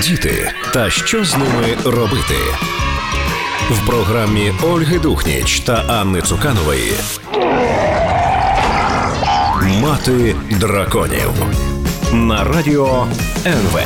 [0.00, 2.34] Діти та що з ними робити
[3.70, 6.92] в програмі Ольги Духніч та Анни Цуканової.
[9.82, 11.30] Мати драконів
[12.12, 13.06] на радіо
[13.46, 13.80] НВ.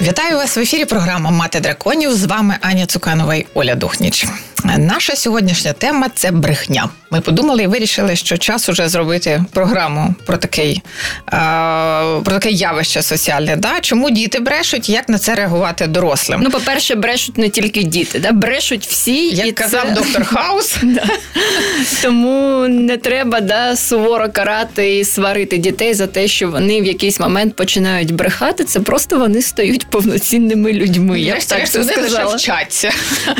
[0.00, 0.84] Вітаю вас в ефірі.
[0.84, 2.12] Програма Мати драконів.
[2.14, 4.26] З вами Аня Цуканова і Оля Духніч.
[4.78, 6.88] Наша сьогоднішня тема це брехня.
[7.10, 10.82] Ми подумали і вирішили, що час уже зробити програму про такий
[12.24, 13.56] про таке явище соціальне.
[13.56, 13.80] Да?
[13.80, 16.40] Чому діти брешуть, як на це реагувати дорослим?
[16.44, 18.32] Ну, по-перше, брешуть не тільки діти, да?
[18.32, 19.28] брешуть всі.
[19.28, 19.94] Як і казав це...
[19.94, 20.76] доктор Хаус.
[22.02, 27.20] Тому не треба да, суворо карати і сварити дітей за те, що вони в якийсь
[27.20, 28.64] момент починають брехати.
[28.64, 31.20] Це просто вони стають повноцінними людьми.
[31.20, 32.24] Я б так це сказала.
[32.24, 32.90] лише вчаться.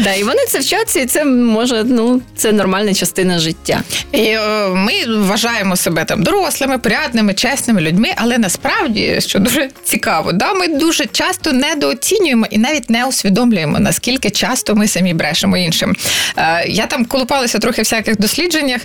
[0.04, 3.82] Да, І вони це вчаться, і це може ну це нормальна частина життя.
[4.12, 10.32] І е, Ми вважаємо себе там дорослими, порядними, чесними людьми, але насправді, що дуже цікаво,
[10.32, 15.96] да, ми дуже часто недооцінюємо і навіть не усвідомлюємо, наскільки часто ми самі брешемо іншим.
[16.36, 18.80] Е, я там колупалася трохи всяких дослідженнях,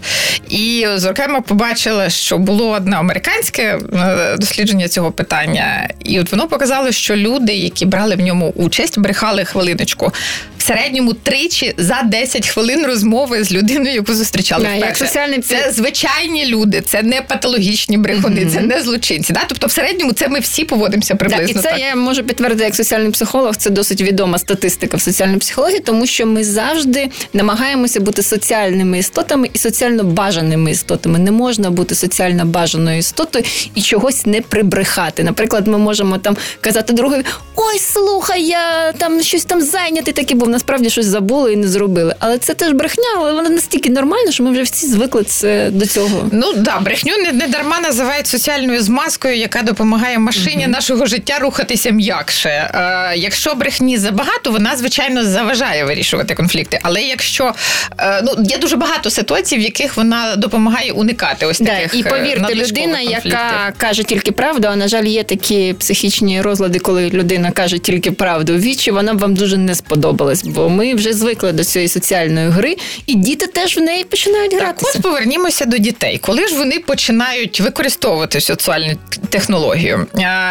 [0.49, 6.91] і зокрема побачила, що було одне американське е, дослідження цього питання, і от воно показало,
[6.91, 10.11] що люди, які брали в ньому участь, брехали хвилиночку
[10.57, 14.67] в середньому тричі за 10 хвилин розмови з людиною, яку зустрічали.
[14.71, 15.39] А, як соціальний...
[15.39, 18.53] Це звичайні люди, це не патологічні брехуни, mm-hmm.
[18.53, 19.33] це не злочинці.
[19.33, 19.41] Да?
[19.47, 21.53] Тобто, в середньому це ми всі поводимося приблизно.
[21.53, 21.79] Да, і це так.
[21.79, 23.55] я можу підтвердити як соціальний психолог.
[23.55, 29.49] Це досить відома статистика в соціальній психології, тому що ми завжди намагаємося бути соціальними істотами
[29.53, 31.19] і соціально бажаними істотами.
[31.19, 33.45] Не можна бути соціально бажаною істотою
[33.75, 35.23] і чогось не прибрехати.
[35.23, 37.23] Наприклад, ми можемо там казати другові:
[37.55, 40.49] Ой, слухай, я там щось там зайнятий такий був.
[40.49, 42.06] Насправді щось забули і не зробили.
[42.19, 45.86] Але це теж брехня, але вона настільки нормальна, що ми вже всі звикли це до
[45.86, 46.30] цього.
[46.31, 50.72] Ну да, брехню не, не дарма називають соціальною змазкою, яка допомагає машині угу.
[50.72, 52.50] нашого життя рухатися м'якше.
[52.50, 56.80] Е, Якщо брехні забагато, вона звичайно заважає вирішувати конфлікти.
[56.83, 57.53] Але якщо
[58.00, 62.03] е, ну є дуже багато ситуацій, в яких вона допомагає уникати ось таких да, і
[62.03, 67.51] повірте, людина, яка каже тільки правду, а на жаль, є такі психічні розлади, коли людина
[67.51, 71.51] каже тільки правду в вічі, вона б вам дуже не сподобалась, бо ми вже звикли
[71.51, 72.75] до цієї соціальної гри,
[73.06, 74.85] і діти теж в неї починають гратися.
[74.85, 76.18] Так, Ось повернімося до дітей.
[76.18, 78.97] Коли ж вони починають використовувати соціальну
[79.30, 80.07] технологію?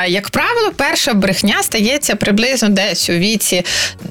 [0.08, 3.64] Як правило, перша брехня стається приблизно десь у віці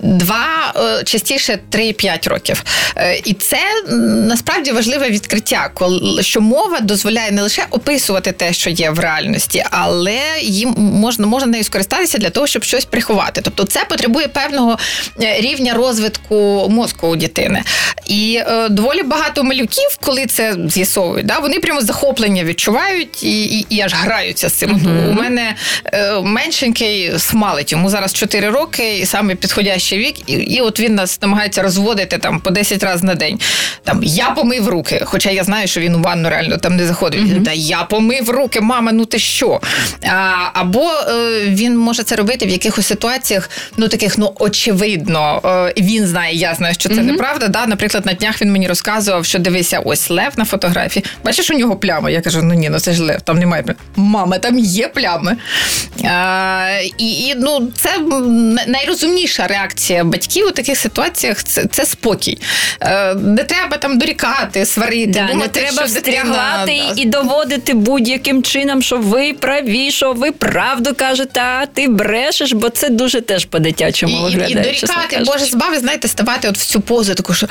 [0.03, 2.63] 2, е, частіше 3-5 років.
[2.97, 3.57] Е, і це
[4.27, 5.71] насправді важливе відкриття,
[6.21, 11.47] що мова дозволяє не лише описувати те, що є в реальності, але їм можна можна
[11.47, 13.41] нею скористатися для того, щоб щось приховати.
[13.43, 14.77] Тобто, це потребує певного
[15.21, 17.63] е, рівня розвитку мозку у дитини.
[18.07, 23.81] І доволі багато малюків, коли це з'ясовують, да, вони прямо захоплення відчувають і і, і
[23.81, 24.69] аж граються з цим.
[24.69, 25.09] Uh-huh.
[25.09, 25.55] У мене
[25.93, 30.95] е, меншенький смалить, йому зараз 4 роки, і саме підходящий вік, і, і от він
[30.95, 33.39] нас намагається розводити там по 10 разів на день.
[33.83, 37.21] Там я помив руки, хоча я знаю, що він у ванну реально там не заходить.
[37.21, 37.43] Uh-huh.
[37.43, 39.61] Та я помив руки, мама, ну ти що?
[40.03, 45.41] А, Або е, він може це робити в якихось ситуаціях, ну таких ну очевидно.
[45.45, 47.14] Е, він знає, я знаю, що це uh-huh.
[47.15, 47.47] Неправда.
[47.47, 47.67] Да?
[47.67, 51.05] Наприклад, на днях він мені розказував, що дивися, ось лев на фотографії.
[51.23, 52.09] Бачиш, у нього пляма.
[52.09, 53.79] Я кажу, ну ні, ну це ж лев, там немає плями.
[53.95, 55.37] Мама, там є плями.
[56.03, 57.89] А, І і ну, це
[58.67, 62.37] найрозумніша реакція батьків у таких ситуаціях це це спокій.
[62.81, 65.11] Е, не треба там дорікати, сварити.
[65.11, 66.93] Да, думати, не треба встрягати дитина...
[66.95, 72.69] і доводити будь-яким чином, що ви праві, що ви правду кажете, а ти брешеш, бо
[72.69, 74.51] це дуже теж по-дитячому виглядає.
[74.51, 77.47] І дорікати, боже, збави, знаєте, ставати от в цю позу, таку, що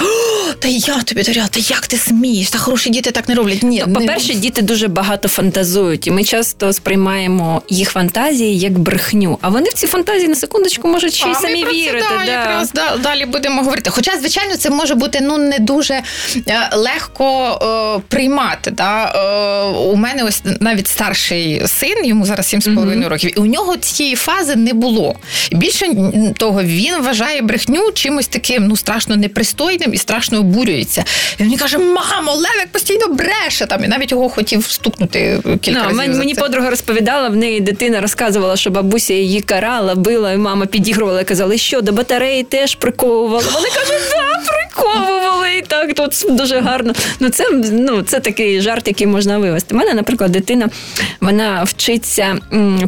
[0.59, 2.50] та я тобі доря, та як ти смієш?
[2.50, 3.62] Та хороші діти так не роблять.
[3.62, 9.38] Ні, ну, по-перше, діти дуже багато фантазують, і ми часто сприймаємо їх фантазії як брехню.
[9.41, 12.06] А вони в ці фантазії на секундочку можуть ще й самі вірити.
[12.10, 12.32] Це, да, да.
[12.32, 13.91] Якраз да, далі будемо говорити.
[13.91, 17.59] Хоча, звичайно, це може бути ну не дуже е, легко
[17.98, 18.70] е, приймати.
[18.70, 19.04] Да?
[19.04, 23.09] Е, у мене ось навіть старший син, йому зараз 7,5 mm-hmm.
[23.09, 25.17] років, і у нього цієї фази не було.
[25.52, 25.87] Більше
[26.37, 31.05] того, він вважає брехню чимось таким ну страшно непристойним і страшно обурюється.
[31.38, 33.85] І він каже: Мамо, Левик постійно бреше там.
[33.85, 35.96] І навіть його хотів стукнути кілька no, разів.
[35.96, 40.67] Мені, мені подруга розповідала, в неї дитина розказувала, що бабуся її карала, била, і мама
[40.67, 43.44] підігрувала і казала, що до батареї теж приковувала.
[43.55, 45.49] Вони кажуть, да, приковували.
[45.58, 46.94] І так тут дуже гарно.
[47.20, 49.75] Ну це ну це такий жарт, який можна вивести.
[49.75, 50.69] У мене, наприклад, дитина
[51.20, 52.38] вона вчиться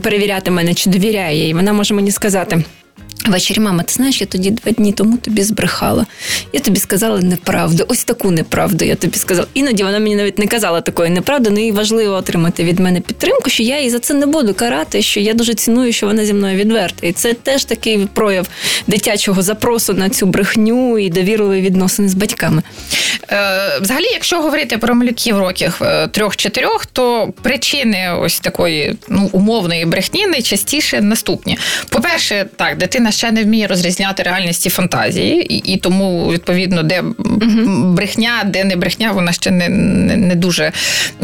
[0.02, 1.54] перевіряти мене, чи довіряє їй.
[1.54, 2.64] Вона може мені сказати.
[3.28, 6.06] Ввечері, мама, ти знаєш, я тоді два дні тому тобі збрехала.
[6.52, 9.48] Я тобі сказала неправду, ось таку неправду я тобі сказала.
[9.54, 13.50] Іноді вона мені навіть не казала такої неправди, але їй важливо отримати від мене підтримку,
[13.50, 16.34] що я її за це не буду карати, що я дуже ціную, що вона зі
[16.34, 17.06] мною відверта.
[17.06, 18.48] І це теж такий прояв
[18.86, 22.62] дитячого запросу на цю брехню і довірливі відносини з батьками.
[23.30, 29.84] Е, Взагалі, якщо говорити про малюків років е, трьох-чотирьох, то причини ось такої ну умовної
[29.84, 31.58] брехні найчастіше наступні.
[31.88, 37.02] По-перше, так, дитина ще не вміє розрізняти реальність і фантазії, і, і тому відповідно, де
[37.76, 40.72] брехня, де не брехня, вона ще не, не, не дуже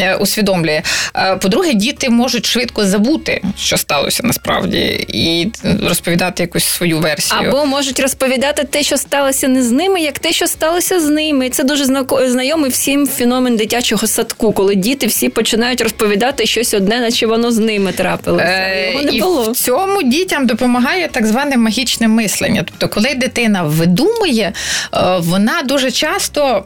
[0.01, 0.83] е, усвідомлює.
[1.17, 5.53] Е, По-друге, діти можуть швидко забути, що сталося насправді, і
[5.83, 7.41] розповідати якусь свою версію.
[7.49, 11.51] Або можуть розповідати те, що сталося не з ними, як те, що сталося з ними.
[11.51, 11.85] Це дуже
[12.27, 17.59] знайомий всім феномен дитячого садку, коли діти всі починають розповідати щось одне, наче воно з
[17.59, 18.45] ними трапилося.
[18.47, 19.53] Е, Його не і було.
[19.53, 22.65] в цьому дітям допомагає так зване магічне мислення.
[22.65, 24.53] Тобто, коли дитина видумує,
[24.95, 26.65] е, вона дуже часто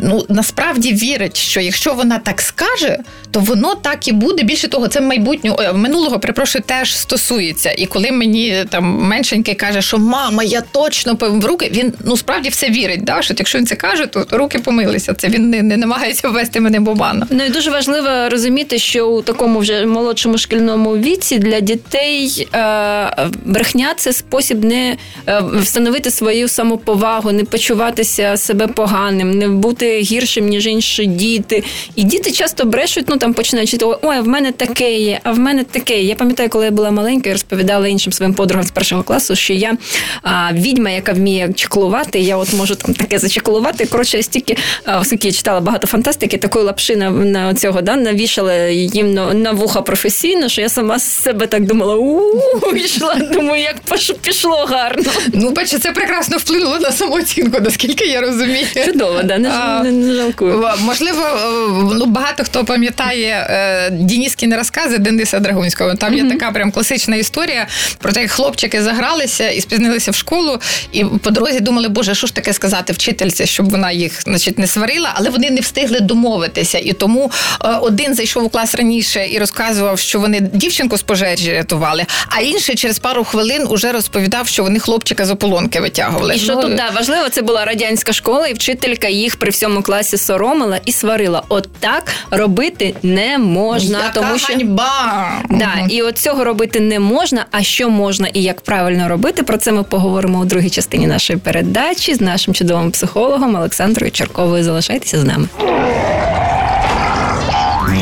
[0.00, 2.98] ну насправді вірить, що якщо вона так скаже,
[3.30, 4.42] то воно так і буде.
[4.42, 7.70] Більше того, це майбутнього минулого, перепрошую, теж стосується.
[7.70, 12.48] І коли мені там меншенький каже, що мама, я точно в руки, він ну справді
[12.48, 13.04] все вірить.
[13.04, 13.22] Да?
[13.22, 15.14] Що якщо він це каже, то руки помилися.
[15.14, 17.26] Це він не, не намагається ввести мене в обману.
[17.30, 23.28] Ну і дуже важливо розуміти, що у такому вже молодшому шкільному віці для дітей е,
[23.44, 24.96] брехня це спосіб не
[25.26, 31.64] е, встановити свою самоповагу, не почуватися себе поганим, не бути гіршим ніж інші діти.
[31.96, 35.38] І діти часто брешуть, ну там починають чити, ой, в мене таке є, а в
[35.38, 36.00] мене таке.
[36.00, 36.08] є».
[36.08, 39.52] Я пам'ятаю, коли я була маленька, я розповідала іншим своїм подругам з першого класу, що
[39.52, 39.76] я
[40.22, 42.20] а, відьма, яка вміє чеклувати.
[42.20, 43.86] Я от можу там таке зачеклувати.
[43.86, 48.66] Коротше, я стільки, а, я читала багато фантастики, такої лапши на, на цього да, навішала
[48.68, 52.32] їм на, на вуха професійно, що я сама з себе так думала, у
[52.76, 53.80] йшла, думаю, як
[54.28, 55.12] пішло гарно.
[55.32, 58.66] Ну, бачите, це прекрасно вплинуло на самооцінку, наскільки я розумію.
[58.86, 60.68] Чудово, да, не, А, не, не жалкую.
[60.80, 65.94] Можливо, е, ну багато хто пам'ятає е, Дініскіні розкази Дениса Драгунського.
[65.94, 67.66] Там є така прям класична історія
[67.98, 70.58] про те, як хлопчики загралися і спізнилися в школу,
[70.92, 74.66] і по дорозі думали, боже, що ж таке сказати вчительці, щоб вона їх значить, не
[74.66, 76.78] сварила, але вони не встигли домовитися.
[76.78, 77.30] І тому
[77.64, 82.40] е, один зайшов у клас раніше і розказував, що вони дівчинку з пожежі рятували, а
[82.40, 86.34] інший через пару хвилин уже розповідав, що вони хлопчика з ополонки витягували.
[86.34, 89.82] І що Ну, тут да, важливо, це була радянська школа, і вчителька їх при всьому
[89.82, 91.42] класі соромила і сварила.
[91.48, 95.32] От так робити не можна, Яка тому що ганьба!
[95.50, 97.46] Да, і от цього робити не можна.
[97.50, 99.42] А що можна і як правильно робити?
[99.42, 104.64] Про це ми поговоримо у другій частині нашої передачі з нашим чудовим психологом Олександрою Черковою.
[104.64, 105.48] Залишайтеся з нами.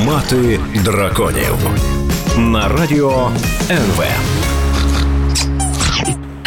[0.06, 1.56] Мати драконів
[2.36, 3.30] на радіо
[3.70, 4.04] НВ.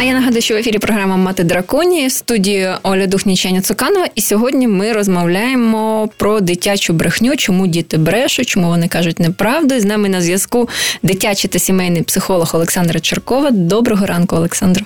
[0.00, 4.06] А я нагадую, що в ефірі програма Мати драконі в студії Оля Духнічаня Цуканова.
[4.14, 9.74] І сьогодні ми розмовляємо про дитячу брехню, чому діти брешуть, чому вони кажуть неправду.
[9.74, 10.68] І з нами на зв'язку
[11.02, 13.50] дитячий та сімейний психолог Олександра Черкова.
[13.50, 14.84] Доброго ранку, Олександро.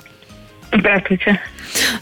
[0.78, 1.38] Здравствуйте.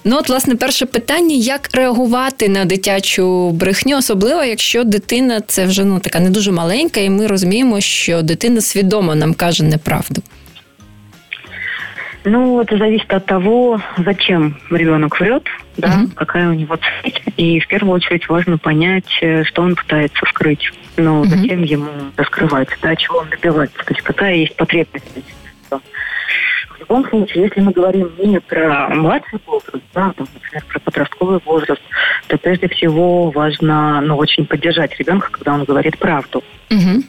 [0.04, 5.84] Ну, от, власне, перше питання: як реагувати на дитячу брехню, особливо якщо дитина це вже
[5.84, 10.22] ну така не дуже маленька, і ми розуміємо, що дитина свідомо нам каже неправду.
[12.24, 15.44] Ну, это зависит от того, зачем ребенок врет,
[15.76, 16.10] да, Мгм.
[16.10, 17.14] какая у него цель.
[17.36, 20.70] И в первую очередь важно понять, э, что он пытается скрыть.
[20.96, 21.28] Ну, Мгм.
[21.28, 25.04] зачем ему это скрывать, да, чего он добивается, то есть какая есть потребность.
[25.70, 31.40] в любом случае, если мы говорим не про младший возраст, да, там, например, про подростковый
[31.44, 31.80] возраст,
[32.26, 36.42] то прежде всего важно, ну, очень поддержать ребенка, когда он говорит правду.
[36.70, 37.02] Угу.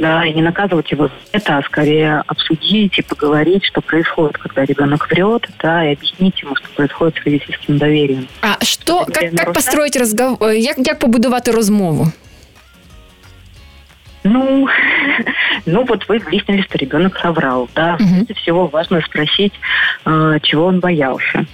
[0.00, 4.64] Да, и не наказывать его за это, а скорее обсудить и поговорить, что происходит, когда
[4.64, 8.26] ребенок врет, да, и объяснить ему, что происходит с родительским доверием.
[8.40, 9.52] А що, як, як нарушати?
[9.52, 12.12] построїть розговор, як, як побудувати розмову?
[14.24, 14.68] Ну,
[15.66, 17.96] ну вот вы выяснили, что ребенок соврал, да.
[18.00, 18.14] Мгм.
[18.14, 19.52] Прежде всего важно спросить,
[20.04, 21.46] э, чего он боялся,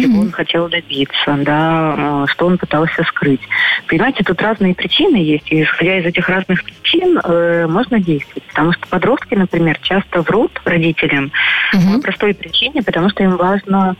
[0.00, 3.40] чего он хотел добиться, да, э, что он пытался скрыть.
[3.86, 8.44] Понимаете, тут разные причины есть, и исходя из этих разных причин э, можно действовать.
[8.48, 11.30] Потому что подростки, например, часто врут родителям
[11.72, 12.00] по Угу.
[12.02, 13.96] простой причине, потому что им важно а,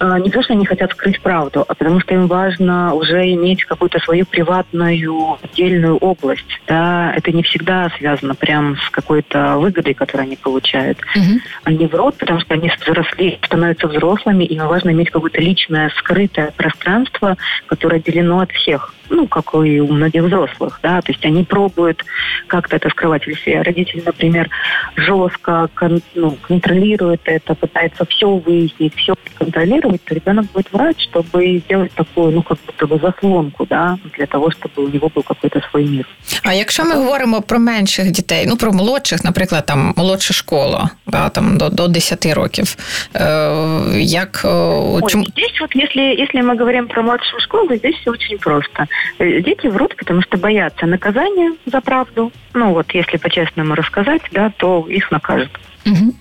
[0.00, 3.98] не то, что они хотят скрыть правду, а потому что им важно уже иметь какую-то
[4.00, 6.60] свою приватную отдельную область.
[6.66, 7.12] Да?
[7.14, 10.98] Это не всегда связано прям с какой-то выгодой, которую они получают.
[11.14, 11.40] Угу.
[11.64, 16.52] Они врут, потому что они взросли, становятся взрослыми, и им важно иметь какое-то личное, скрытое
[16.56, 18.94] пространство, которое отделено от всех.
[19.10, 22.04] Ну, как и у многих взрослых, да, то есть они пробуют
[22.46, 23.26] как-то это скрывать.
[23.26, 24.48] Если родитель, например,
[24.94, 31.61] жестко кон, ну, контролирует это, пытается все выяснить, все контролировать, то ребенок будет врать, чтобы
[31.65, 35.61] сделать такую, ну, как будто бы заслонку, да, для того, чтобы у него был какой-то
[35.71, 36.07] свой мир.
[36.43, 41.29] А якщо ми говоримо про менших дітей, ну про молодших, наприклад, там молодша школа, да,
[41.29, 42.77] там до, до 10 років,
[43.13, 45.25] э, як Ой, чому...
[45.25, 48.87] здесь вот если, если мы говорим про младшую школу, здесь все очень просто.
[49.19, 52.31] Э, дети врут, потому что боятся наказания за правду.
[52.53, 55.51] Ну вот, если по-честному рассказать, да, то их накажут.
[55.85, 56.13] Угу.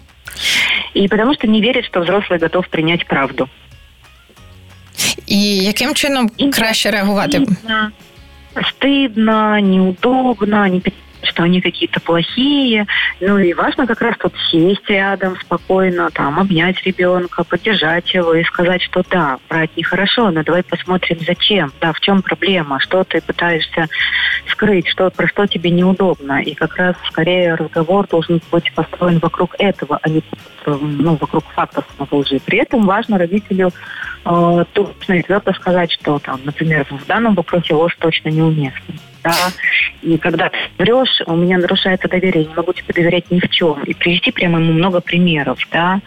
[0.95, 3.49] И потому что не верят, что взрослый готов принять правду.
[5.27, 7.39] І яким чином краще реагувати?
[7.39, 7.91] Стыдно,
[8.57, 10.81] стыдно неудобно, не
[11.30, 12.88] Что они какие-то плохие.
[13.20, 18.44] Ну и важно как раз тут сесть рядом спокойно, там, обнять ребенка, поддержать его и
[18.44, 23.22] сказать, что да, брать нехорошо, но давай посмотрим, зачем, да, в чем проблема, что ты
[23.22, 23.88] пытаешься
[24.48, 26.42] скрыть, что, про что тебе неудобно.
[26.42, 30.22] И как раз скорее разговор должен быть построен вокруг этого, а не
[30.66, 32.40] ну, вокруг фактов самого лжи.
[32.46, 33.72] При этом важно родителю
[34.26, 38.96] э, точно и твердо сказать, что там, например, в данном вопросе ложь точно неуместна
[39.32, 39.52] да,
[40.02, 43.84] и когда ты врешь, у меня нарушается доверие, не могу тебе доверять ни в чем.
[43.84, 46.02] И привести прямо ему много примеров, да,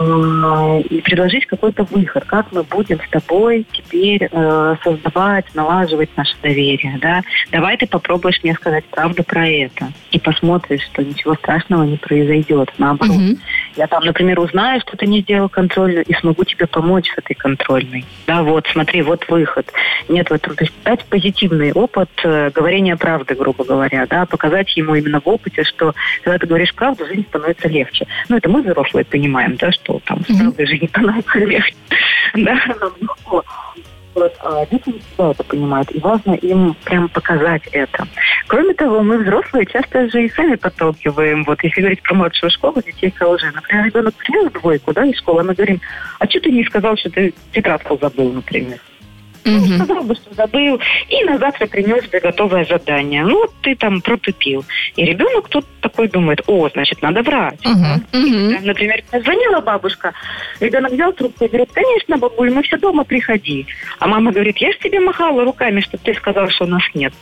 [0.00, 6.98] и предложить какой-то выход, как мы будем с тобой теперь э, создавать, налаживать наше доверие,
[7.02, 7.22] да.
[7.52, 12.72] Давай ты попробуешь мне сказать правду про это и посмотришь, что ничего страшного не произойдет,
[12.78, 13.16] наоборот.
[13.16, 13.38] Угу.
[13.76, 17.34] Я там, например, узнаю, что ты не сделал контрольную и смогу тебе помочь с этой
[17.34, 18.06] контрольной.
[18.26, 19.70] Да, вот, смотри, вот выход.
[20.08, 24.74] Нет в этом, то есть дать позитивный опыт э, говорения правды, грубо говоря, да, показать
[24.78, 28.06] ему именно в опыте, что когда ты говоришь правду, жизнь становится легче.
[28.30, 31.74] Ну, это мы взрослые понимаем, да, что что там с правдой жизнь становится легче.
[32.34, 33.44] Да, нам легко.
[34.14, 38.06] Вот, а дети не всегда это понимают, и важно им прям показать это.
[38.46, 41.44] Кроме того, мы взрослые часто же и сами подталкиваем.
[41.44, 43.50] Вот если говорить про младшую школу, детей лжи.
[43.52, 45.80] Например, ребенок принес двойку, да, из школы, мы говорим,
[46.18, 48.78] а что ты не сказал, что ты тетрадку забыл, например?
[49.45, 49.75] Угу.
[49.75, 53.23] Сказал бы, что забыл, и на завтра принес тебе готовое задание.
[53.23, 54.65] Ну, вот ты там протупил.
[54.95, 57.59] И ребенок тут такой думает, о, значит, надо врать.
[57.65, 58.23] Угу.
[58.23, 58.59] Угу.
[58.63, 60.13] Например, звонила бабушка,
[60.59, 63.67] ребенок взял трубку и говорит, конечно, бабуль, мы все дома приходи.
[63.99, 67.13] А мама говорит, я же тебе махала руками, чтобы ты сказал, что у нас нет.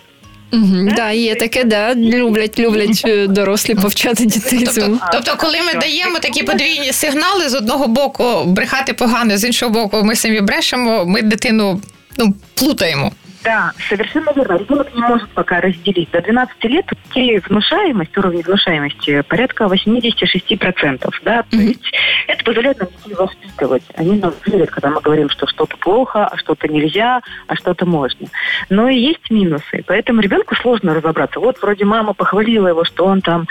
[0.54, 0.96] Угу, да?
[0.96, 1.96] да, є таке, да.
[1.96, 4.64] Люблять, люблять дорослі повчати дітей.
[4.66, 9.72] Тобто, тобто, коли ми даємо такі подвійні сигнали, з одного боку брехати погано, з іншого
[9.72, 11.82] боку, ми самі брешемо, ми дитину
[12.19, 13.13] ну, плутаємо.
[13.45, 14.59] Да, совершенно верно.
[14.59, 16.11] Ребенок не может пока разделить.
[16.11, 21.11] До 12 лет у детей внушаемость, уровень внушаемости порядка 86%.
[21.25, 21.45] Да?
[21.45, 21.93] То есть
[22.27, 23.85] это позволяет нам детей воспитывать.
[23.95, 28.27] Они нам верят, когда мы говорим, что что-то плохо, а что-то нельзя, а что-то можно.
[28.71, 29.85] Но и есть минусы.
[29.87, 31.39] Поэтому ребенку сложно разобраться.
[31.39, 33.47] Вот вроде мама похвалила его, что он там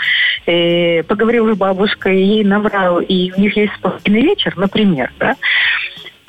[0.46, 5.34] э, поговорил с бабушкой, ей наврал, и у них есть спокойный вечер, например, да?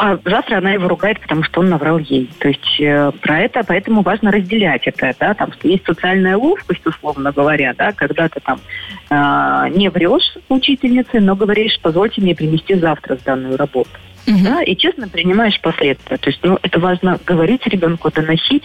[0.01, 2.29] А завтра она его ругает, потому что он наврал ей.
[2.39, 6.87] То есть э, про это, поэтому важно разделять это, да, там, что есть социальная ловкость,
[6.87, 8.61] условно говоря, да, когда ты там
[9.09, 13.89] э, не врешь учительнице, но говоришь, позвольте мне принести завтра сданную работу.
[14.25, 14.37] Угу.
[14.41, 16.15] Да, и честно принимаешь последствия.
[16.15, 18.63] То есть, ну, это важно говорить ребенку, доносить,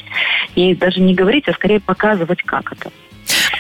[0.55, 2.93] и даже не говорить, а скорее показывать, как это.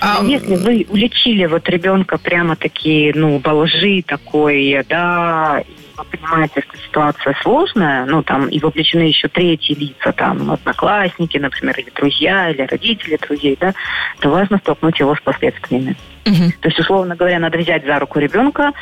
[0.01, 0.23] А...
[0.25, 5.65] Если вы уличили вот ребенка прямо такие, ну, во лжи такой, да,
[5.97, 11.79] вы понимаете, что ситуация сложная, ну, там, и вовлечены еще третьи лица, там, одноклассники, например,
[11.79, 13.75] или друзья, или родители друзей, да,
[14.21, 15.97] то важно столкнуть его с последствиями.
[16.27, 16.53] Угу.
[16.61, 18.73] То есть, условно говоря, надо взять за руку ребенка,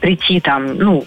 [0.00, 1.04] прийти там, ну,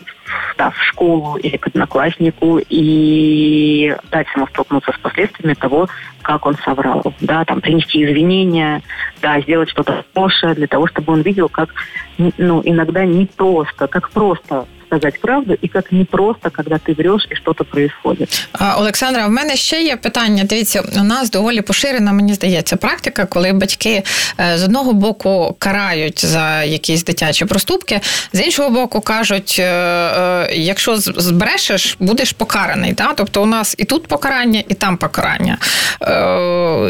[0.57, 5.89] да, в школу или к однокласснику и дать ему столкнуться с последствиями того,
[6.21, 7.03] как он соврал.
[7.19, 8.81] Да, там принести извинения,
[9.21, 11.69] да, сделать что-то хорошее для того, чтобы он видел, как
[12.17, 17.27] ну, иногда не просто, как просто сказати правду, і як не просто, коли ти вреш
[17.31, 18.47] і щось происходит.
[18.77, 20.43] Олександра, в мене ще є питання.
[20.43, 24.03] Дивіться, у нас доволі поширена, мені здається, практика, коли батьки
[24.39, 27.99] е, з одного боку карають за якісь дитячі проступки,
[28.33, 32.95] з іншого боку, кажуть: е, е, якщо збрешеш, будеш покараний.
[33.15, 35.57] Тобто у нас і тут покарання, і там покарання.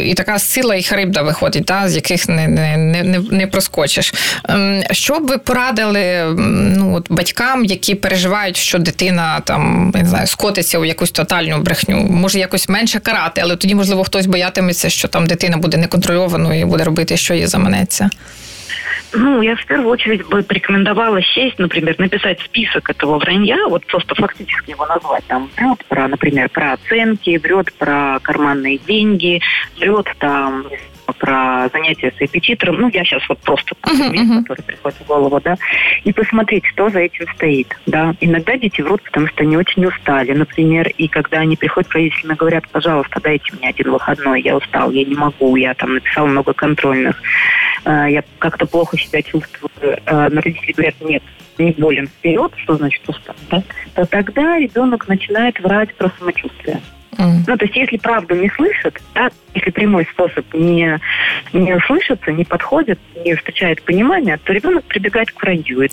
[0.05, 4.13] І така сила і харибда виходить, та, з яких не не, не, не проскочиш.
[4.49, 6.23] Ем, що б ви порадили
[6.77, 11.97] ну, от, батькам, які переживають, що дитина там не знаю, скотиться у якусь тотальну брехню,
[11.97, 16.65] може якось менше карати, але тоді, можливо, хтось боятиметься, що там дитина буде неконтрольованою і
[16.65, 18.09] буде робити, що їй заманеться.
[19.13, 24.15] Ну, я в первую очередь бы порекомендовала сесть, например, написать список этого вранья, вот просто
[24.15, 25.25] фактически его назвать.
[25.25, 29.41] Там врет про, например, про оценки, врет про карманные деньги,
[29.77, 30.65] врет там
[31.13, 32.81] про занятия с репетитором.
[32.81, 34.41] Ну, я сейчас вот просто uh-huh, uh-huh.
[34.43, 35.57] который приходит в голову, да,
[36.03, 38.15] и посмотреть, что за этим стоит, да.
[38.19, 42.35] Иногда дети врут, потому что они очень устали, например, и когда они приходят к родителям
[42.35, 46.27] и говорят, пожалуйста, дайте мне один выходной, я устал, я не могу, я там написал
[46.27, 47.21] много контрольных,
[47.85, 49.97] э, я как-то плохо себя чувствую.
[50.05, 51.23] Э, но родители говорят, нет,
[51.57, 53.63] не болен вперед, что значит устал, да,
[53.95, 56.81] то тогда ребенок начинает врать про самочувствие.
[57.17, 57.43] Mm.
[57.47, 60.99] Ну, то есть, если правду не слышат, да, если прямой способ не,
[61.53, 65.89] не услышится, не подходит, не встречает понимания, то ребенок прибегает к вранью.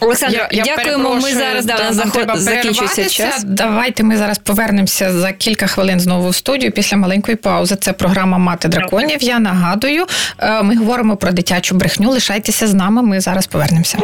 [0.00, 1.14] Олександр, дякуємо.
[1.14, 2.30] Ми зараз да, заход...
[2.34, 3.44] закінчується час.
[3.44, 7.76] Давайте ми зараз повернемося за кілька хвилин знову в студію після маленької паузи.
[7.76, 9.22] Це програма Мати драконів.
[9.22, 10.06] Я нагадую,
[10.38, 12.10] е, ми говоримо про дитячу брехню.
[12.10, 13.02] Лишайтеся з нами.
[13.02, 13.98] Ми зараз повернемося.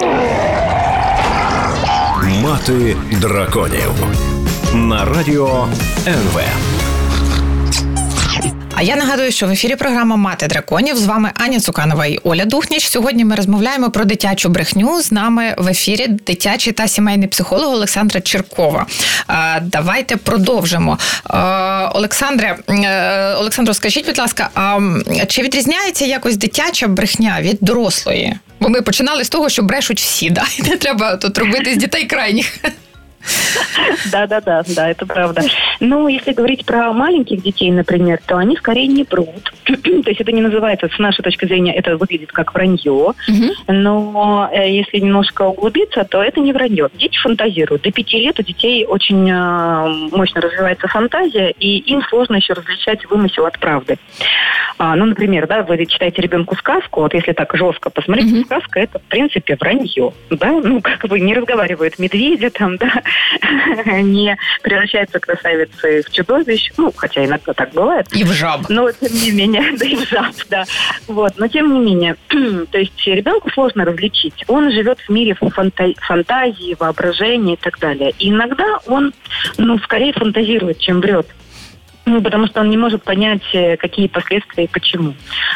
[2.43, 4.30] Мати драконів
[4.75, 5.69] на радіо
[6.07, 6.41] НВ.
[8.75, 12.45] А я нагадую, що в ефірі програма Мати драконів з вами Аня Цуканова і Оля
[12.45, 12.89] Духніч.
[12.89, 15.03] Сьогодні ми розмовляємо про дитячу брехню.
[15.03, 18.87] З нами в ефірі дитячий та сімейний психолог Олександра Черкова.
[19.63, 20.99] Давайте продовжимо.
[21.95, 24.79] Олександре, е, Олександро, скажіть, будь ласка, а
[25.29, 28.39] чи відрізняється якось дитяча брехня від дорослої?
[28.61, 30.45] Бо ми починали з того, що брешуть всі, да?
[30.59, 32.59] і не треба тут робити з дітей крайніх.
[34.11, 35.43] Да, да, да, да, это правда.
[35.81, 39.53] Но если говорить про маленьких детей, например, то они скорее не врут.
[39.65, 43.15] то есть это не называется, с нашей точки зрения, это выглядит как вранье.
[43.67, 46.89] Но э, если немножко углубиться, то это не вранье.
[46.95, 47.83] Дети фантазируют.
[47.83, 53.09] До пяти лет у детей очень э, мощно развивается фантазия, и им сложно еще различать
[53.09, 53.97] вымысел от правды.
[54.79, 58.45] А, ну, например, да, вы читаете ребенку сказку, вот если так жестко посмотреть, mm-hmm.
[58.45, 62.91] сказка это, в принципе, вранье, да, ну, как бы не разговаривают медведи там, да,
[64.01, 64.37] не
[65.71, 68.07] превращаются красавицы в чудовищ, ну, хотя иногда так бывает.
[68.13, 68.69] И в жаб.
[68.69, 70.65] Но, тем не менее, да и в жаб, да.
[71.07, 72.17] Вот, но тем не менее,
[72.71, 74.45] то есть ребенку сложно различить.
[74.49, 78.13] Он живет в мире фанта- фантазии, воображения и так далее.
[78.19, 79.13] И иногда он,
[79.59, 81.27] ну, скорее фантазирует, чем врет.
[82.07, 85.15] Ну, потому что он не может понять, э, какие последствия и почему.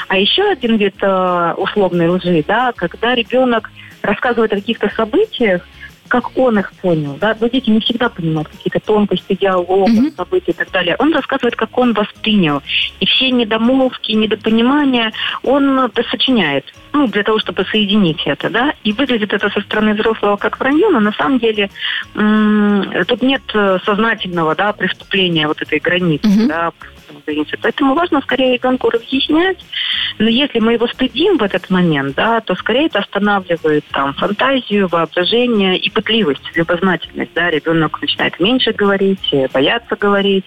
[0.09, 3.71] А еще один вид э, условной лжи, да, когда ребенок
[4.03, 5.63] рассказывает о каких-то событиях,
[6.09, 7.17] как он их понял.
[7.21, 7.37] Да?
[7.41, 10.17] Но дети не всегда понимают какие-то тонкости диалога, mm-hmm.
[10.17, 10.97] событий и так далее.
[10.99, 12.63] Он рассказывает, как он воспринял.
[13.01, 15.13] И все недомолвки, недопонимания
[15.43, 16.73] он сочиняет.
[16.93, 18.75] Ну, для того, чтобы соединить это, да.
[18.85, 21.71] И выглядит это со стороны взрослого как вранье, но на самом деле
[22.15, 23.43] м- тут нет
[23.85, 26.49] сознательного, да, преступления вот этой границы, mm-hmm.
[26.49, 26.73] да,
[27.26, 27.58] границы.
[27.62, 29.58] Поэтому важно скорее ребенку разъяснять.
[30.18, 34.88] Но если мы его стыдим в этот момент, да, то скорее это останавливает там фантазию,
[34.88, 37.32] воображение и пытливость, любознательность.
[37.36, 40.46] Да, ребенок начинает меньше говорить, бояться говорить,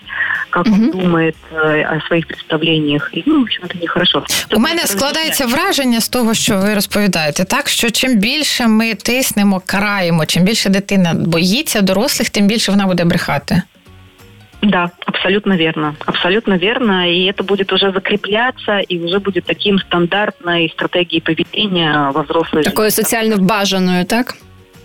[0.51, 3.11] как он думает э, о своїх представленнях.
[3.13, 4.25] І ну, в общем, це нехорошо.
[4.53, 9.63] У мене складається враження з того, що ви розповідаєте, так що чим більше ми тиснемо,
[9.67, 13.63] караємо, чим більше дитина боїться дорослих, тим більше вона буде брехати.
[14.63, 15.97] Да, абсолютно верно.
[16.07, 17.11] Абсолютно верно.
[17.11, 22.91] И это будет уже закрепляться, и уже будет таким стандартной стратегией поведения во взрослой Такой
[22.91, 24.37] социально бажаною, так?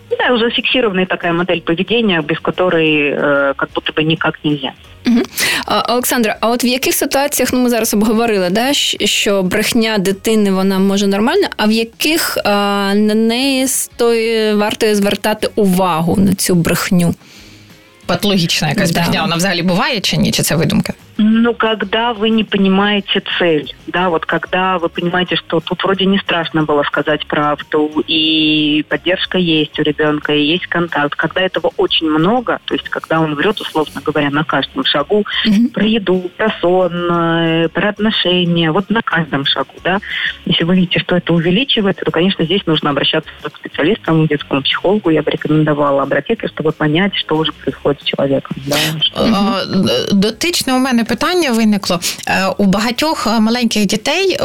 [0.09, 4.73] Да, уже фиксированная такая модель поведения, без которой э, как будто бы никак нельзя.
[5.05, 5.21] Угу.
[5.89, 10.79] Олександра, а от в яких ситуаціях ну ми зараз обговорили, да, що брехня дитини вона
[10.79, 12.49] може нормальна, а в яких а,
[12.95, 17.13] на неї стоїть варто звертати увагу на цю брехню?
[18.06, 19.00] Патологічна якась да.
[19.00, 20.30] брехня, вона взагалі буває чи ні?
[20.32, 20.92] Чи це видумка?
[21.24, 26.18] Ну, когда вы не понимаете цель, да, вот когда вы понимаете, что тут вроде не
[26.18, 32.08] страшно было сказать правду, и поддержка есть у ребенка, и есть контакт, когда этого очень
[32.08, 35.72] много, то есть когда он врет, условно говоря, на каждом шагу, mm-hmm.
[35.72, 40.00] про еду, про сон, э, про отношения, вот на каждом шагу, да,
[40.44, 44.62] если вы видите, что это увеличивается, то, конечно, здесь нужно обращаться к специалистам, к детскому
[44.62, 48.56] психологу, я бы рекомендовала обратиться, чтобы понять, что уже происходит с человеком.
[48.66, 50.06] Да, что...
[50.12, 52.00] Дотично у мене питання виникло.
[52.28, 54.44] Е, у багатьох е, маленьких дітей е,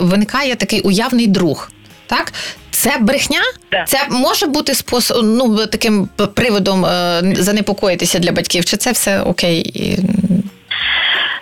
[0.00, 1.70] виникає такий уявний друг.
[2.06, 2.32] Так,
[2.70, 3.40] це брехня?
[3.72, 3.84] Да.
[3.84, 6.86] Це може бути способ, ну, таким приводом
[7.34, 8.64] занепокоїтися для батьків?
[8.64, 9.98] Чи це все окей?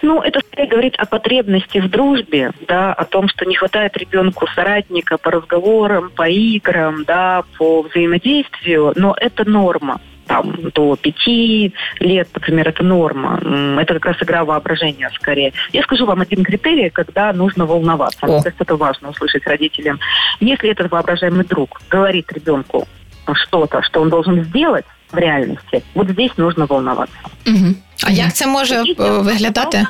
[0.03, 4.47] Ну, это скорее говорит о потребности в дружбе, да, о том, что не хватает ребенку
[4.55, 12.29] соратника по разговорам, по играм, да, по взаимодействию, но это норма там, до пяти лет,
[12.35, 13.41] например, это норма.
[13.81, 15.53] Это как раз игра воображения скорее.
[15.73, 18.27] Я скажу вам один критерий, когда нужно волноваться.
[18.27, 19.99] Мне кажется, это важно услышать родителям.
[20.41, 22.87] Если этот воображаемый друг говорит ребенку
[23.33, 27.17] что-то, что он должен сделать в реальности, вот здесь нужно волноваться.
[27.47, 27.75] Угу.
[28.05, 29.87] А як це може виглядати?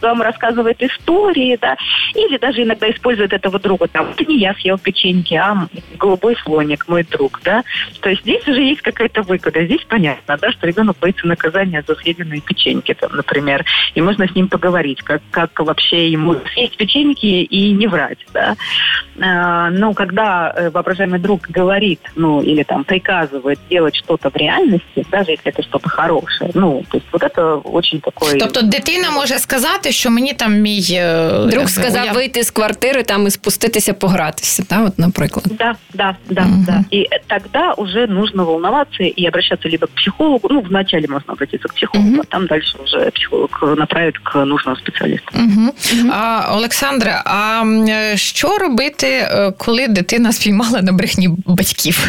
[0.00, 1.76] Вам рассказывает истории, да,
[2.14, 5.66] или даже иногда использует этого друга, там, это не я съел печеньки, а
[5.98, 7.64] голубой слоник, мой друг, да.
[8.00, 9.64] То есть здесь уже есть какая-то выгода.
[9.64, 13.64] Здесь понятно, да, что ребенок боится наказания за съеденные печеньки, там, например,
[13.96, 18.54] и можно с ним поговорить, как, как вообще ему съесть печеньки и не врать, да.
[19.20, 25.04] А, но когда э, воображаемый друг говорит, ну, или там приказывает делать что-то в реальности,
[25.10, 27.31] даже если это что-то хорошее, ну, то есть вот это
[27.64, 28.38] очень такой...
[28.38, 32.12] Тобто дитина може сказати, що мені там мій е, друг сказав я...
[32.12, 35.44] вийти з квартири там і спуститися погратися, да, от, наприклад.
[35.58, 36.64] Да, да, да, угу.
[36.66, 36.84] да.
[36.92, 41.74] И тогда уже нужно волноваться и обращаться либо к психологу, ну, вначале можно обратиться к
[41.74, 42.20] психологу, угу.
[42.20, 45.28] а там дальше уже психолог направит к нужному спеціалісту.
[45.34, 45.74] Угу.
[45.92, 46.10] Угу.
[46.12, 47.64] А, Олександре, а
[48.14, 52.08] що робити, е, коли дитина спіймала на брехні батьків?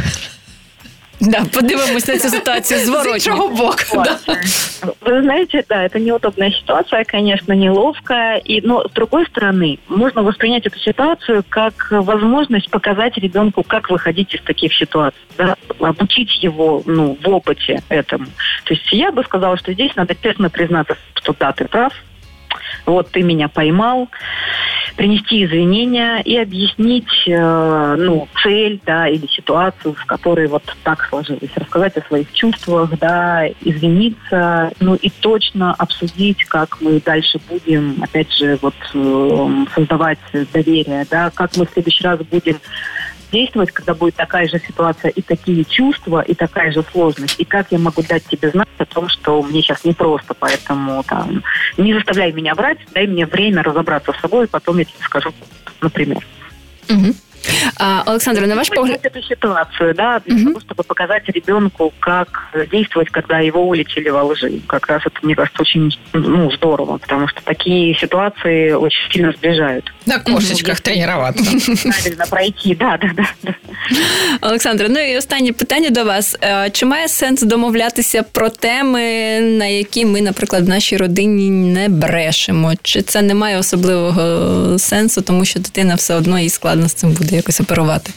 [1.25, 3.19] Да, подивимось на цю ситуацию зворотньо.
[3.19, 3.77] С чего бок.
[3.93, 4.19] Да.
[5.01, 8.37] Вы знаете, да, это неудобная ситуация, конечно, неловкая.
[8.37, 14.33] И, но, с другой стороны, можно воспринять эту ситуацию как возможность показать ребенку, как выходить
[14.33, 15.19] из таких ситуаций.
[15.37, 15.55] Да?
[15.79, 18.25] Обучить его ну, в опыте этому.
[18.65, 21.93] То есть я бы сказала, что здесь надо честно признаться, что да, ты прав,
[22.85, 24.09] вот ты меня поймал,
[24.95, 31.49] принести извинения и объяснить э, ну, цель да, или ситуацию, в которой вот так сложилось.
[31.55, 38.31] Рассказать о своих чувствах, да, извиниться, ну и точно обсудить, как мы дальше будем, опять
[38.33, 40.19] же, вот э, создавать
[40.53, 42.57] доверие, да, как мы в следующий раз будем
[43.33, 47.35] действовать, когда будет такая же ситуация и такие чувства, и такая же сложность.
[47.39, 51.43] И как я могу дать тебе знать о том, что мне сейчас непросто, поэтому там,
[51.77, 55.33] не заставляй меня врать, дай мне время разобраться с собой, и потом я тебе скажу,
[55.81, 56.25] например.
[56.89, 57.15] Угу.
[57.76, 59.00] А, Александра, на ваш погляд...
[59.02, 60.44] эту ситуацию, да, для угу.
[60.44, 62.28] того, чтобы показать ребенку, как
[62.70, 64.60] действовать, когда его улетели во лжи.
[64.66, 69.92] Как раз это, мне кажется, очень ну, здорово, потому что такие ситуации очень сильно сближают.
[70.06, 70.82] На кошечках угу.
[70.82, 71.44] тренироваться.
[71.82, 73.10] Правильно пройти, да, да,
[73.42, 73.54] да.
[74.40, 76.38] Олександра, ну і останнє питання до вас.
[76.72, 79.00] Чи має сенс домовлятися про теми,
[79.40, 82.72] на які ми, наприклад, в нашій родині не брешемо?
[82.82, 87.10] Чи це не має особливого сенсу, тому що дитина все одно їй складно з цим
[87.12, 87.31] буде?
[87.35, 88.11] Якось оперувати?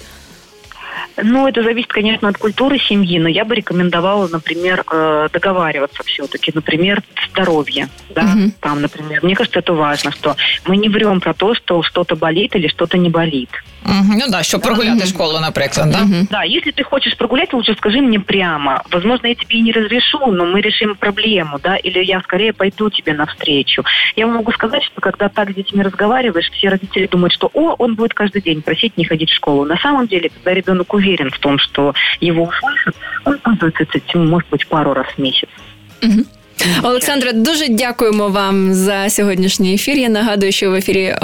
[1.22, 6.52] Ну, это зависит, конечно, от культуры семьи, но я бы рекомендовала, например, э, договариваться все-таки,
[6.55, 8.52] например, здоровье, да, угу.
[8.61, 9.20] там, например.
[9.22, 12.98] Мне кажется, это важно, что мы не врем про то, что что-то болит или что-то
[12.98, 13.48] не болит.
[13.87, 15.07] Ну да, щоб прогуляти угу.
[15.07, 16.03] школу, наприклад, да?
[16.03, 16.27] Угу.
[16.31, 18.83] Да, если ты хочешь прогулять, лучше скажи мне прямо.
[18.90, 22.90] Возможно, я тебе и не разрешу, но мы решим проблему, да, или я скорее пойду
[22.90, 23.85] тебе навстречу.
[24.16, 27.94] Я могу сказать, что когда так с детьми разговариваешь, все родители думают, что, о, он
[27.94, 29.64] будет каждый день просить не ходить в школу.
[29.64, 34.49] На самом деле, когда ребенок уверен в том, что его услышат, он пользуется этим, может
[34.49, 35.49] быть, пару раз в месяц.
[36.03, 36.25] Угу.
[36.83, 39.97] Олександра, дуже дякуємо вам за сьогоднішній ефір.
[39.99, 41.14] Я нагадую, що в ефірі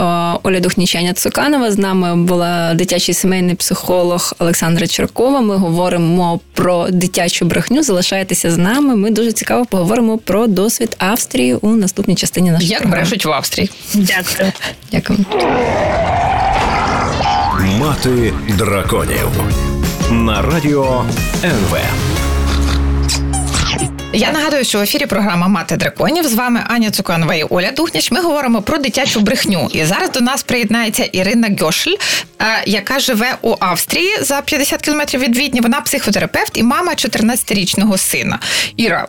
[0.43, 5.41] Оля Духнічаня Цуканова з нами була дитячий сімейний психолог Олександра Черкова.
[5.41, 7.83] Ми говоримо про дитячу брехню.
[7.83, 8.97] Залишайтеся з нами.
[8.97, 13.03] Ми дуже цікаво поговоримо про досвід Австрії у наступній частині нашої Як програми.
[13.03, 13.71] брешуть в Австрії.
[13.95, 14.53] Дякую.
[14.93, 15.19] Дякую.
[17.81, 19.29] Мати драконів
[20.11, 21.05] на радіо
[21.45, 21.77] НВ.
[24.15, 28.11] Я нагадую, що в ефірі програма Мати драконів з вами Аня Цуканова і Оля Духніч.
[28.11, 29.69] Ми говоримо про дитячу брехню.
[29.73, 31.95] І зараз до нас приєднається Ірина Гьошль,
[32.41, 35.61] е, яка живе у Австрії за 50 кілометрів від Відні.
[35.61, 38.39] Вона психотерапевт і мама 14-річного сина.
[38.77, 39.09] Іра.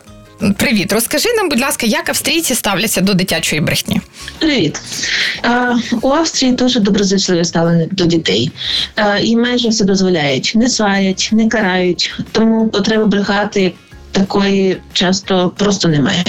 [0.56, 4.00] Привіт, розкажи нам, будь ласка, як австрійці ставляться до дитячої брехні?
[4.38, 4.80] Привіт.
[6.02, 8.52] У Австрії дуже доброзичливе ставлення до дітей.
[9.22, 10.52] І майже все дозволяють.
[10.54, 12.14] Не сварять, не карають.
[12.32, 13.72] Тому потреби брехати
[14.14, 16.24] такої часто просто немає.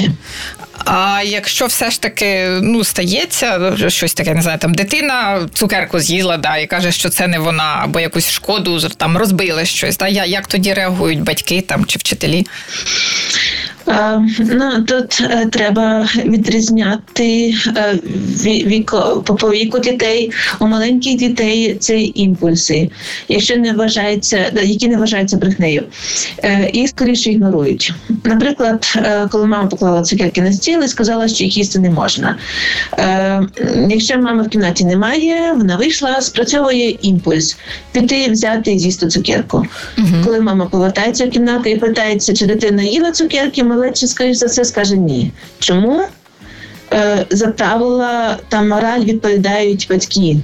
[0.85, 6.37] А якщо все ж таки ну стається щось таке, не знаю, там дитина цукерку з'їла,
[6.37, 10.47] да, і каже, що це не вона, або якусь шкоду там розбили щось, да, як
[10.47, 12.47] тоді реагують батьки там чи вчителі?
[14.39, 17.99] Ну тут е, треба відрізняти е,
[18.45, 22.89] віко по віку дітей у маленьких дітей це імпульси,
[23.27, 25.83] якщо не вважається, які не вважаються брехнею,
[26.43, 27.93] е, їх скоріше ігнорують.
[28.23, 28.97] Наприклад,
[29.31, 32.37] коли мама поклала цукерки на стіл і сказала, що їх їсти не можна.
[33.89, 37.57] Якщо мами в кімнаті немає, вона вийшла, спрацьовує імпульс
[37.91, 39.65] піти, взяти і з'їсти цукерку.
[39.97, 40.07] Угу.
[40.25, 44.65] Коли мама повертається в кімнату і питається, чи дитина їла цукерки малечі, скоріш за все,
[44.65, 45.31] скаже ні.
[45.59, 46.01] Чому?
[46.93, 50.37] Е, За правила та мораль відповідають батьки.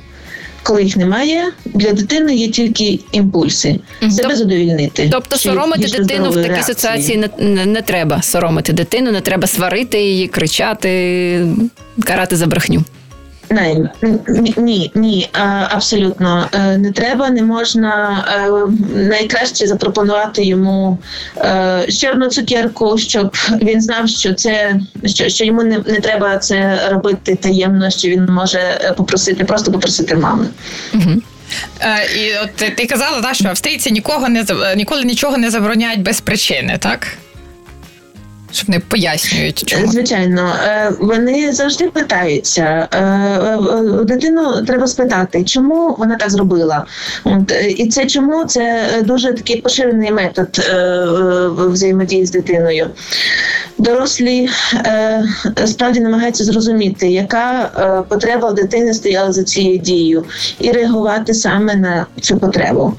[0.63, 5.09] Коли їх немає, для дитини є тільки імпульси, себе задовільнити.
[5.11, 6.75] Тобто соромити дитину в такій реакції.
[6.75, 11.47] ситуації не, не, не треба соромити дитину, не треба сварити її, кричати,
[12.03, 12.83] карати за брехню.
[13.51, 13.89] Не,
[14.57, 15.29] ні, ні,
[15.69, 18.51] абсолютно е, не треба, не можна е,
[18.95, 20.97] найкраще запропонувати йому
[21.37, 26.37] е, ще одну цукерку, щоб він знав, що це що, що йому не, не треба
[26.37, 30.47] це робити таємно, що він може попросити, просто попросити мами.
[32.15, 36.77] І от ти казала, да, що австрійці нікого не ніколи нічого не забороняють без причини,
[36.79, 37.07] так?
[38.51, 39.87] Щоб не пояснюють, чому.
[39.87, 42.87] звичайно, е, вони завжди питаються.
[42.91, 46.85] Е, е, дитину треба спитати, чому вона так зробила.
[47.77, 50.71] І це чому це дуже такий поширений метод
[51.57, 52.87] взаємодії з дитиною.
[53.77, 54.49] Дорослі
[55.65, 57.71] справді намагаються зрозуміти, яка
[58.09, 60.25] потреба в дитини стояла за цією дією,
[60.59, 62.93] і реагувати саме на цю потребу.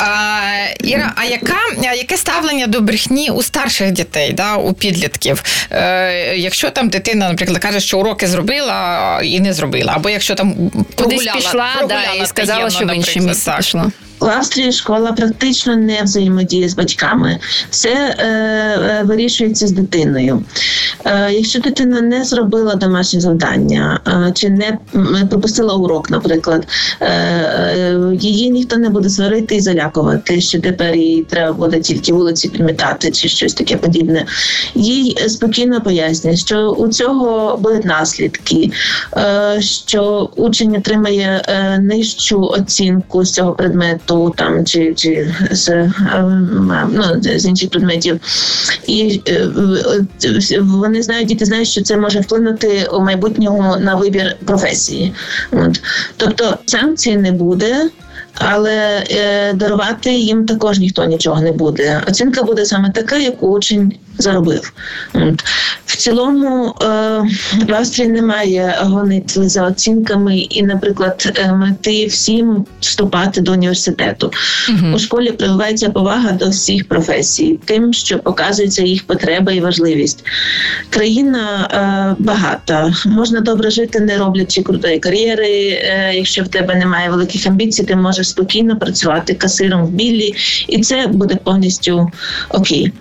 [0.00, 0.40] А,
[0.80, 1.56] Іра, а яка
[1.94, 4.32] яке ставлення до брехні у старших дітей?
[4.32, 4.56] Да?
[4.56, 5.44] у підлітків.
[5.70, 10.54] Е, Якщо там дитина, наприклад, каже, що уроки зробила і не зробила, або якщо там
[10.96, 13.90] кудись пішла, прогуляла, да, і сказала, що в інше місце пішла.
[14.20, 17.38] В Австрії школа практично не взаємодіє з батьками,
[17.70, 20.44] все е, е, вирішується з дитиною.
[21.04, 24.78] Е, Якщо дитина не зробила домашнє завдання е, чи не
[25.30, 26.66] пропустила урок, наприклад,
[27.00, 32.12] е, е, її ніхто не буде сварити і залякувати, що тепер їй треба буде тільки
[32.12, 34.26] вулиці підмітати чи щось таке подібне.
[34.74, 38.70] Їй спокійно пояснює, що у цього будуть наслідки,
[39.16, 45.68] е, що учень отримає е, нижчу оцінку з цього предмету ту там чи чи з
[45.68, 45.92] е,
[46.92, 48.20] ну, з інших предметів,
[48.86, 49.48] і е,
[50.60, 55.14] вони знають, діти знають, що це може вплинути у майбутньому на вибір професії.
[55.52, 55.80] От
[56.16, 57.90] тобто санкцій не буде
[58.34, 62.02] але е, дарувати їм також ніхто нічого не буде.
[62.08, 64.72] Оцінка буде саме така, яку учень заробив.
[65.86, 66.86] В цілому е,
[67.68, 74.32] в Австрії немає гонитви за оцінками і, наприклад, е, мети всім вступати до університету.
[74.68, 80.24] uh У школі прививається повага до всіх професій, тим, що показується їх потреба і важливість.
[80.90, 85.48] Країна е, багата, можна добре жити, не роблячи крутої кар'єри.
[85.48, 90.34] Е, якщо в тебе немає великих амбіцій, ти можеш спокійно працювати касиром в біллі,
[90.68, 92.10] і це буде повністю
[92.48, 92.92] окей.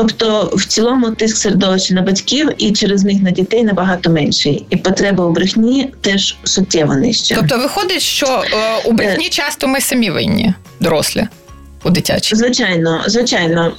[0.00, 4.76] Тобто, в цілому тиск середовища на батьків і через них на дітей набагато менший, і
[4.76, 7.34] потреба у брехні теж суттєво нижча.
[7.34, 9.28] Тобто, виходить, що е, у брехні е.
[9.28, 11.28] часто ми самі винні, дорослі.
[11.84, 12.36] У дитячій.
[12.36, 13.72] звичайно, звичайно,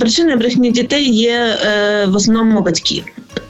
[0.00, 3.04] причиною брехні дітей є е, в основному батьки.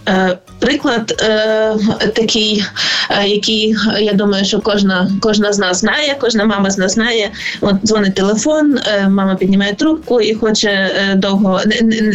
[0.08, 1.76] Е, приклад е,
[2.14, 2.64] такий,
[3.10, 7.30] е, який я думаю, що кожна кожна з нас знає, кожна мама з нас знає.
[7.60, 11.60] От дзвонить телефон, мама піднімає трубку і хоче довго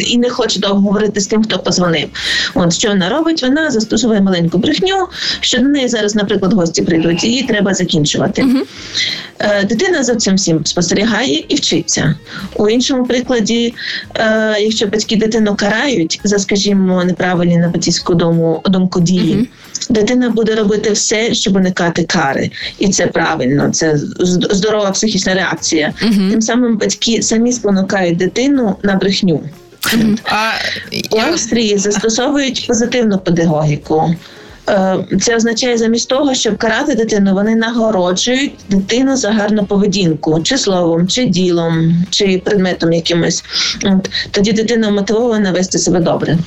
[0.08, 2.08] і не хоче довго говорити з тим, хто позвонив.
[2.54, 3.44] От що вона робить?
[3.44, 5.08] Вона застосовує маленьку брехню,
[5.40, 8.44] що до неї зараз, наприклад, гості прийдуть, її треба закінчувати.
[8.44, 8.60] Угу.
[9.70, 12.16] Дитина за цим всім спостерігає і вчиться.
[12.56, 13.74] У іншому прикладі,
[14.60, 18.31] якщо батьки дитину карають за, скажімо, неправильні на батьківську дому
[18.65, 19.36] думку дії.
[19.36, 19.94] Mm-hmm.
[19.94, 23.70] Дитина буде робити все, щоб уникати кари, і це правильно.
[23.70, 23.98] Це
[24.52, 25.94] здорова психічна реакція.
[26.04, 26.32] Mm-hmm.
[26.32, 29.41] Тим самим батьки самі спонукають дитину на брехню.
[29.82, 30.17] Mm-hmm.
[31.12, 34.15] У Австрії застосовують позитивну педагогіку.
[34.72, 40.58] Е, це означає замість того, щоб карати дитину, вони нагороджують дитину за гарну поведінку, чи
[40.58, 43.44] словом, чи ділом, чи предметом якимось.
[43.84, 46.38] От тоді дитина мотивована вести себе добре.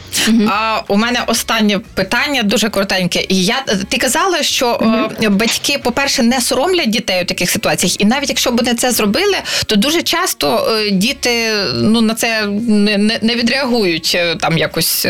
[0.48, 3.26] А у мене останнє питання дуже коротеньке.
[3.28, 8.28] Я ти казала, що uh батьки, по-перше, не соромлять дітей у таких ситуаціях, і навіть
[8.28, 13.34] якщо б вони це зробили, то дуже часто е, діти ну на це не не
[13.34, 15.06] відреагують там якось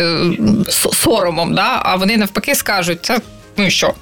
[0.93, 1.81] соромом, да?
[1.85, 3.04] а вони навпаки скажуть.
[3.05, 3.21] Це
[3.57, 3.95] ну і що?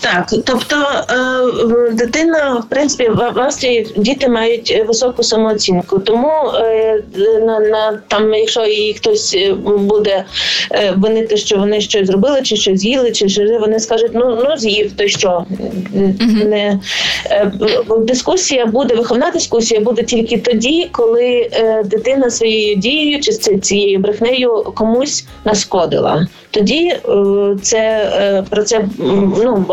[0.00, 5.98] Так, тобто е, дитина, в принципі, в Австрії діти мають високу самооцінку.
[5.98, 7.02] Тому е,
[7.40, 10.24] на, на там, якщо і хтось е, буде
[10.96, 14.92] винити, що вони щось зробили, чи щось з'їли, чи що вони скажуть, ну ну з'їв,
[14.96, 15.44] то що
[16.44, 16.80] не
[17.98, 21.50] дискусія буде, виховна дискусія буде тільки тоді, коли
[21.84, 26.26] дитина своєю дією чи цією брехнею комусь нашкодила.
[26.50, 26.96] Тоді
[27.62, 28.84] це про це
[29.46, 29.64] ну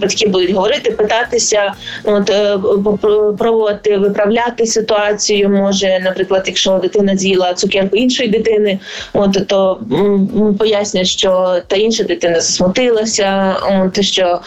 [0.00, 1.72] батьки будуть говорити, питатися,
[2.04, 2.58] от е,
[3.38, 5.48] пробувати виправляти ситуацію.
[5.48, 8.78] Може, наприклад, якщо дитина з'їла цукерку іншої дитини,
[9.12, 9.80] от то
[10.58, 14.40] пояснять, що та інша дитина засмутилася, от що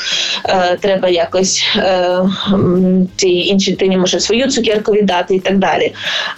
[0.45, 2.19] е, треба якось е,
[3.15, 5.93] цій іншій дитині може свою цукерку віддати і так далі.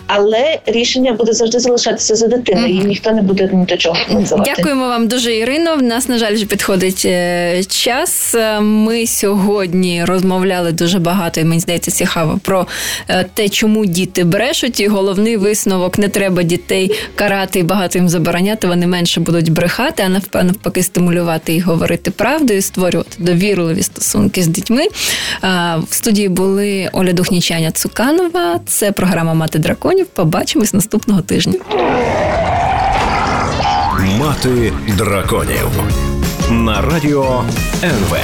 [0.08, 3.98] Але рішення буде завжди залишатися за дитиною, і ніхто не буде ні до чого.
[4.46, 5.76] Дякуємо вам дуже, Ірино.
[5.76, 7.08] В нас на жаль вже підходить
[7.68, 8.27] час.
[8.62, 12.68] Ми сьогодні розмовляли дуже багато, і мені здається, цікаво про
[13.08, 14.80] е, те, чому діти брешуть.
[14.80, 18.68] І головний висновок не треба дітей карати і багато їм забороняти.
[18.68, 24.48] Вони менше будуть брехати, а навпаки, стимулювати і говорити правду, і створювати довірливі стосунки з
[24.48, 24.88] дітьми.
[25.90, 28.60] В студії були Оля Духнічаня Цуканова.
[28.66, 30.06] Це програма Мати драконів.
[30.06, 31.54] Побачимось наступного тижня.
[34.20, 35.70] Мати драконів
[36.52, 37.44] на радіо
[37.84, 38.18] НВ.